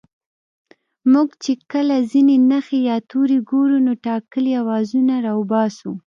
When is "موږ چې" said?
1.13-1.51